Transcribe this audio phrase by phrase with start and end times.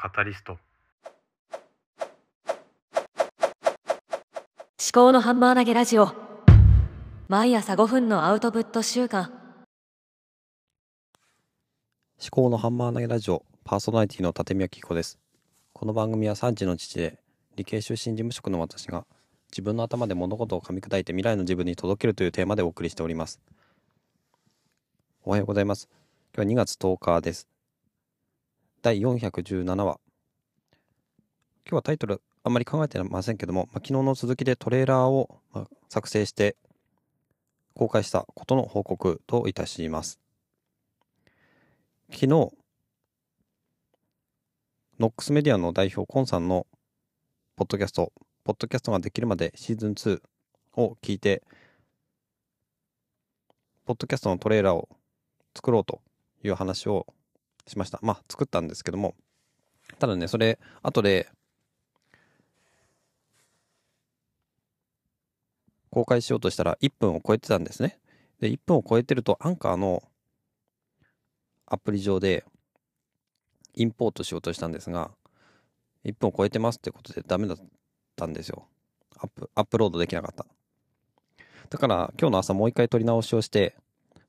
[0.00, 0.52] カタリスト。
[0.52, 0.60] 思
[4.92, 6.12] 考のハンマー投げラジオ。
[7.26, 9.32] 毎朝5分のアウトプット週間。
[12.20, 13.44] 思考のハンマー投げラジオ。
[13.64, 15.18] パーソナリティの立宮紀子です。
[15.72, 17.18] この番組は3児の父で
[17.56, 19.04] 理系出身事務職の私が
[19.50, 23.40] 自分の頭で物事を噛み砕いて未来の自分に届けるというテーマでお送りしております。
[25.24, 25.88] おはようございます。
[26.36, 27.48] 今日は2月10日です
[28.80, 29.98] 第417話。
[31.66, 36.54] 今日はタイトルあんまり考えてませんけども、まあ、昨日の続きでトレーラーをまあ作成して
[37.74, 40.20] 公開したことの報告といたします。
[42.10, 42.50] 昨日ノ
[45.00, 46.64] ックスメディアの代表コンさんの
[47.56, 48.12] ポッドキャスト
[48.44, 50.22] ポッドキャストができるまでシーズン2
[50.76, 51.42] を聞いて
[53.84, 54.88] ポッドキャストのトレーラーを
[55.56, 56.00] 作ろうと
[56.44, 57.06] いう話を
[57.68, 57.98] しました。
[58.02, 59.14] まあ、作ったんですけども、
[59.98, 61.30] ただね、それ、後で、
[65.90, 67.98] 公開しようとしたら1分を超えてたんですね。
[68.40, 70.02] で、1分を超えてると、アンカーの
[71.66, 72.44] アプリ上で、
[73.74, 75.10] インポートしようとしたんですが、
[76.04, 77.58] 1分を超えてますってことでダメだっ
[78.16, 78.66] たんですよ。
[79.16, 80.46] アップ、アップロードできなかった。
[81.70, 83.76] だから今日の朝もう一回撮り直しをして、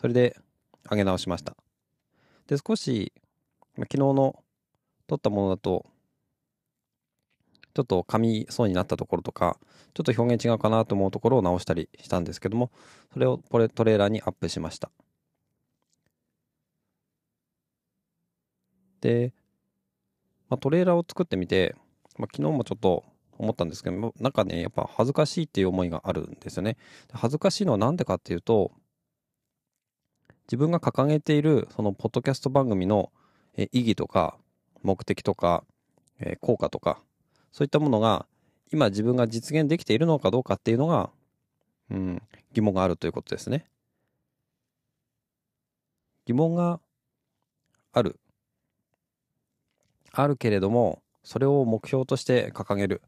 [0.00, 0.36] それで
[0.90, 1.56] 上げ直しました。
[2.46, 3.12] で、少し
[3.76, 4.42] 昨日の
[5.06, 5.86] 撮ったものだと、
[7.74, 9.58] ちょっと噛みそうになったところとか、
[9.94, 12.70] ちょっと表現違うかなと思うところを直したりしたんですけども、
[13.12, 14.90] それをこれトレーラーにアップしました。
[19.00, 19.32] で、
[20.48, 21.74] まあ、トレーラーを作ってみて、
[22.16, 23.04] まあ、昨日もちょっと
[23.38, 26.76] 思ったんですけどなんかね、やっぱ恥ずかしいっていう思いがあるんですよね。
[27.12, 28.72] 恥ずかしいのは何でかっていうと、
[30.46, 33.10] 自分が掲げているそのポッドキャスト番組の
[33.56, 34.36] え意義とか
[34.82, 35.64] 目的とか、
[36.20, 36.98] え効果とか
[37.52, 38.26] そういったものが
[38.72, 41.10] 今自分が実現できているのかどうかっていうのが、
[41.90, 43.66] うん、疑問があるということですね。
[46.26, 46.80] 疑問が
[47.92, 48.18] ある。
[50.12, 53.02] あるけれどもそれを目標として掲げる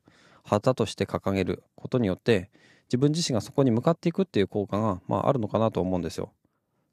[0.44, 2.50] 旗として掲げることによって
[2.88, 6.32] 自分自身がそこに向かっていくっていう効果が、まあ、あるのかなと思うんですよ。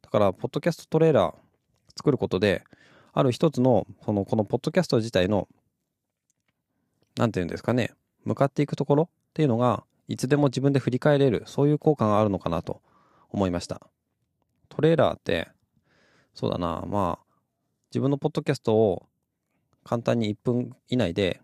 [0.01, 1.35] だからポッドキャストトレーラー
[1.95, 2.63] 作ることで
[3.13, 5.47] ある一つの、その、このポッドキャスト自体の、
[7.16, 7.91] なんていうんですかね、
[8.25, 12.81] 向かっていくところっていうのが、いつでも自分で振り返れる、そういう効果があるのかなと
[13.29, 13.81] 思いました。
[14.69, 15.47] トレーラーって、
[16.34, 17.25] そうだな、まあ、
[17.91, 19.06] 自分のポッドキャストを
[19.84, 21.40] 簡単に1分以内で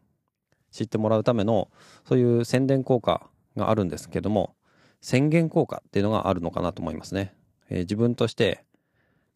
[0.71, 1.69] 知ってもらうための、
[2.03, 4.55] そういう宣伝効果があるんですけども、
[5.01, 7.35] 宣言効果っていうのがあるのかなと思いますね。
[7.69, 8.65] えー、自分として、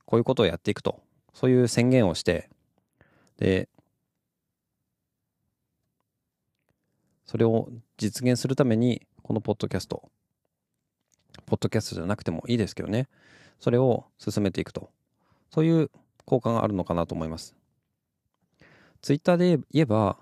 [0.05, 0.99] こういうことをやっていくと
[1.33, 2.49] そういう宣言をして、
[3.37, 3.67] で、
[7.25, 10.09] それを実現するために、このポッドキャスト、
[11.45, 13.07] ポッドキャストじゃなくてもいいですけどね、
[13.59, 14.91] それを進めていくと。
[15.49, 15.91] そういう
[16.25, 17.55] 効果があるのかなと思います。
[19.01, 20.17] ツイッターで言えば、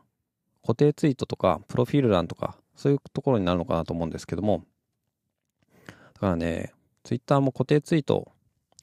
[0.61, 4.65] 固定ツイートとか、プロフィール欄とか、そういうところになるのかなと思うんですけども、
[6.13, 6.73] だからね、
[7.03, 8.31] ツイッターも固定ツイート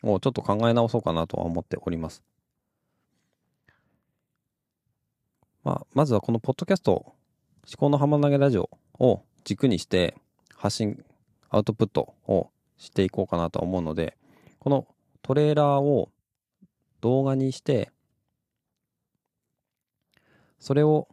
[0.02, 2.22] をちょっと考え直そうかなとは思っております。
[5.64, 7.14] まあ、まずはこのポッドキャスト、思
[7.76, 10.16] 考の浜投げラジオを軸にして
[10.54, 11.04] 発信、
[11.50, 14.16] アウトプットをしていこうかなと思うので、
[14.58, 14.86] この
[15.22, 16.10] トレーラーを
[17.00, 17.90] 動画にして、
[20.58, 21.08] それを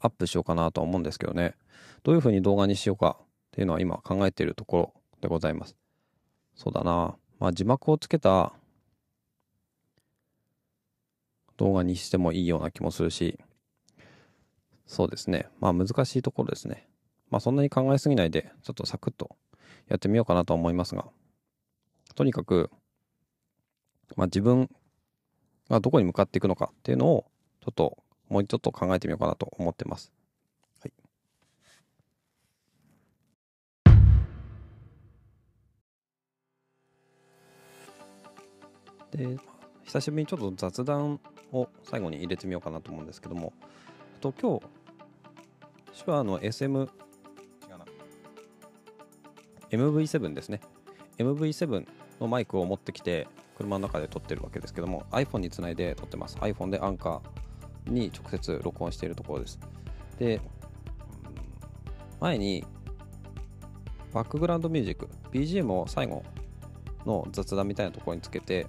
[0.00, 1.54] アップしようかなと思うんですけどね。
[2.02, 5.81] どういうふうに動画にしようかっていうのは今考えているところでございます。
[6.54, 7.16] そうだな。
[7.38, 8.52] まあ字幕をつけた
[11.56, 13.38] 動画にしてもいいような気もするし、
[14.86, 15.48] そうですね。
[15.60, 16.88] まあ難しいところですね。
[17.30, 19.36] まあそんなに考えすぎないで、ちょっとサクッと
[19.88, 21.06] やってみようかなと思いますが、
[22.14, 22.70] とにかく、
[24.16, 24.68] まあ自分
[25.70, 27.24] がどこに向かっていくのかっていうのを、
[27.60, 27.96] ちょっと
[28.28, 30.12] もうちょっと考えてみようかなと思ってます。
[39.12, 39.36] で、
[39.84, 41.20] 久しぶりにちょっと雑談
[41.52, 43.52] を最後に入れてみようかなと思うんですけども、
[44.20, 46.88] と今日、手話の SM、
[49.70, 50.60] MV7 ですね。
[51.18, 51.86] MV7
[52.20, 53.26] のマイクを持ってきて、
[53.56, 56.36] 車の中で撮ってるわけですけども、iPhone につないで撮ってます。
[56.38, 59.58] iPhone でアンカーに直接録音しているところです。
[60.18, 60.40] で、
[62.20, 62.64] 前に、
[64.12, 66.22] バックグラウンドミュージック、BGM を最後
[67.06, 68.66] の雑談みたいなところにつけて、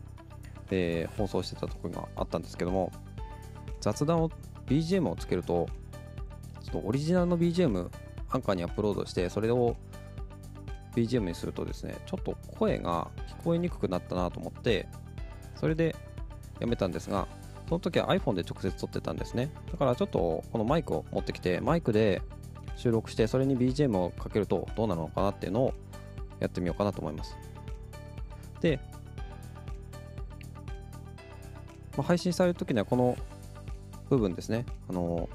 [0.74, 2.92] えー、放送してたところがあったんですけども
[3.82, 4.32] 雑談を
[4.66, 5.68] BGM をつけると
[6.64, 7.90] ちょっとオリジナルの BGM
[8.30, 9.76] アンカーにアップロードしてそれを
[10.96, 13.08] BGM にするとですねちょっと声が
[13.40, 14.88] 聞こえにくくなったなと思って
[15.56, 15.96] それで
[16.60, 17.28] やめたんですが
[17.68, 19.52] その時は iPhone で直接撮ってたんですね。
[19.72, 22.22] だからちょっとこのマイクを持ってきてマイクで
[22.76, 25.74] 収録してそれに BGM をかけるとどうなるのかなっていうのを
[26.40, 27.38] やってみようかなと思います。
[28.62, 28.80] で、
[31.98, 33.18] まあ、配信される時にはこの
[34.10, 34.66] 部分ですね。
[34.90, 35.30] あの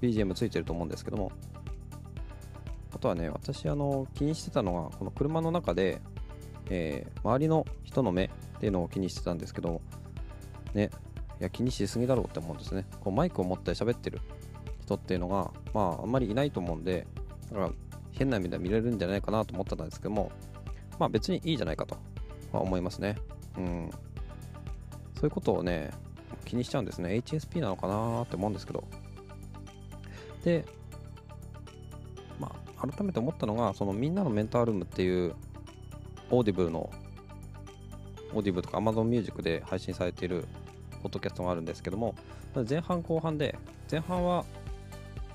[0.00, 1.32] BGM ついてると思うんですけども。
[2.94, 6.00] あとはね私あの気にしてたのがこの車の中で、
[6.70, 8.30] えー周りの人の目っ
[8.60, 9.80] ていうのを気にしてたんですけど
[10.74, 10.90] ね
[11.40, 12.84] いや気にしすぎだろうって思うんですね。
[13.00, 14.20] こうマイクを持って喋ってる
[14.82, 17.06] 人っていうのがまああんまりいないと思うんで
[17.50, 17.70] だから
[18.12, 20.30] 変な目で見れるんじゃないかなと思ってたんですけども。
[20.98, 21.96] まあ別にいいじゃないかと
[22.52, 23.16] は思いますね。
[23.56, 23.90] うん。
[25.22, 25.92] そういうことをね
[26.44, 27.10] 気にしちゃうんですね。
[27.10, 28.82] HSP なのかなって思うんですけど。
[30.42, 30.64] で
[32.40, 35.36] まあ改めて思ったのがそのみんなのメンタールームっていう
[36.32, 36.90] オーディブルの
[38.34, 40.44] オーディブルとか Amazon Music で配信されている
[41.04, 42.16] ポッドキャストがあるんですけども
[42.68, 43.56] 前半後半で
[43.88, 44.44] 前半は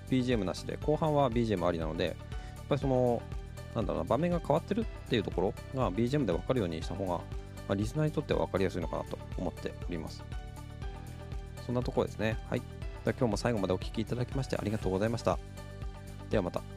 [0.09, 2.15] BGM なしで後半は BGM ありなのでやっ
[2.67, 3.21] ぱりその
[3.73, 7.21] なんだろうな場面が変わってるっていうところが BGM で分かるようにした方が、
[7.67, 10.23] まあ、リスナーにとっては分かりやすいのかなと思っております。
[11.65, 12.37] そんなところですね。
[12.49, 12.59] はい。
[12.59, 12.65] で
[13.11, 15.37] は今日も最後までお聴きいただきましてありがとうございました。
[16.29, 16.76] ではまた。